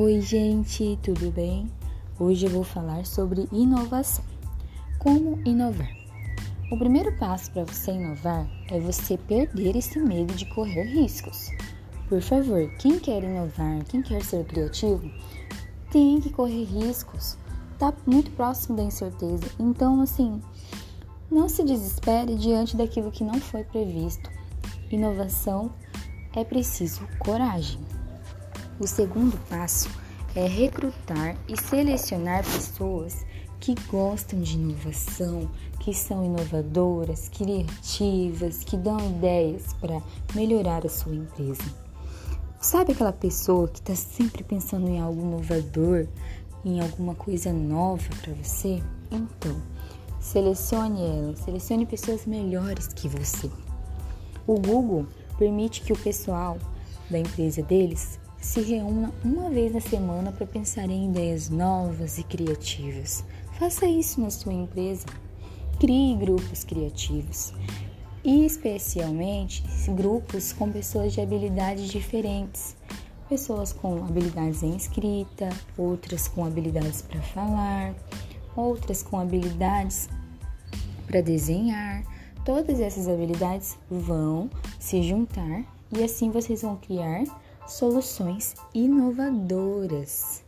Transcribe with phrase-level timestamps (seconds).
[0.00, 1.68] Oi, gente, tudo bem?
[2.20, 4.24] Hoje eu vou falar sobre inovação.
[4.96, 5.90] Como inovar?
[6.70, 11.50] O primeiro passo para você inovar é você perder esse medo de correr riscos.
[12.08, 15.10] Por favor, quem quer inovar, quem quer ser criativo,
[15.90, 17.36] tem que correr riscos.
[17.76, 19.50] Tá muito próximo da incerteza.
[19.58, 20.40] Então, assim,
[21.28, 24.30] não se desespere diante daquilo que não foi previsto.
[24.92, 25.72] Inovação
[26.36, 27.87] é preciso coragem.
[28.80, 29.90] O segundo passo
[30.36, 33.26] é recrutar e selecionar pessoas
[33.58, 35.50] que gostam de inovação,
[35.80, 40.00] que são inovadoras, criativas, que dão ideias para
[40.32, 41.64] melhorar a sua empresa.
[42.60, 46.06] Sabe aquela pessoa que está sempre pensando em algo inovador,
[46.64, 48.80] em alguma coisa nova para você?
[49.10, 49.60] Então,
[50.20, 53.50] selecione ela, selecione pessoas melhores que você.
[54.46, 55.04] O Google
[55.36, 56.58] permite que o pessoal
[57.10, 62.22] da empresa deles se reúna uma vez na semana para pensar em ideias novas e
[62.22, 63.24] criativas.
[63.58, 65.06] Faça isso na sua empresa.
[65.80, 67.52] Crie grupos criativos
[68.24, 72.76] e, especialmente, grupos com pessoas de habilidades diferentes.
[73.28, 77.94] Pessoas com habilidades em escrita, outras com habilidades para falar,
[78.56, 80.08] outras com habilidades
[81.06, 82.02] para desenhar.
[82.44, 87.24] Todas essas habilidades vão se juntar e assim vocês vão criar
[87.68, 90.42] soluções inovadoras.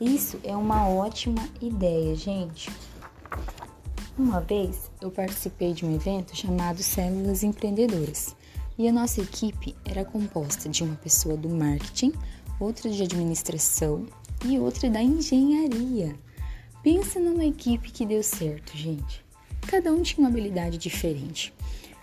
[0.00, 2.70] Isso é uma ótima ideia, gente.
[4.18, 8.34] Uma vez eu participei de um evento chamado Células Empreendedoras
[8.76, 12.12] e a nossa equipe era composta de uma pessoa do marketing,
[12.58, 14.06] outra de administração
[14.44, 16.16] e outra da engenharia.
[16.82, 19.24] Pensa numa equipe que deu certo, gente.
[19.68, 21.52] Cada um tinha uma habilidade diferente.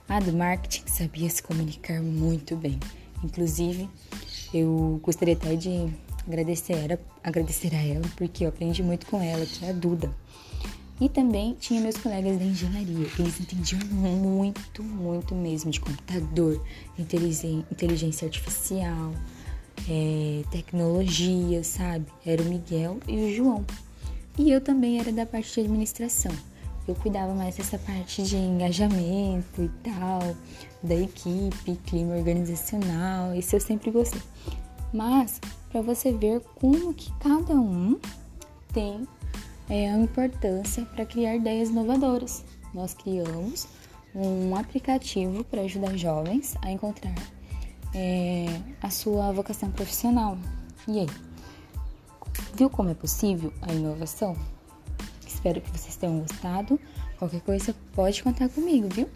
[0.07, 2.79] A do marketing sabia se comunicar muito bem.
[3.23, 3.89] Inclusive,
[4.57, 5.87] eu gostaria até de
[6.25, 10.11] agradecer, agradecer a ela, porque eu aprendi muito com ela, que é a Duda.
[10.99, 13.07] E também tinha meus colegas da engenharia.
[13.19, 16.65] Eles entendiam muito, muito mesmo de computador,
[16.97, 19.11] inteligência artificial,
[19.89, 22.05] é, tecnologia, sabe?
[22.25, 23.65] Era o Miguel e o João.
[24.37, 26.31] E eu também era da parte de administração.
[26.87, 30.19] Eu cuidava mais dessa parte de engajamento e tal,
[30.83, 34.21] da equipe, clima organizacional, isso eu sempre gostei.
[34.93, 37.99] Mas para você ver como que cada um
[38.71, 39.07] tem
[39.69, 42.43] é, a importância para criar ideias inovadoras.
[42.73, 43.67] Nós criamos
[44.13, 47.15] um aplicativo para ajudar jovens a encontrar
[47.93, 48.45] é,
[48.81, 50.37] a sua vocação profissional.
[50.87, 51.09] E aí?
[52.53, 54.35] Viu como é possível a inovação?
[55.29, 56.79] Espero que vocês tenham gostado.
[57.17, 59.09] Qualquer coisa pode contar comigo, viu?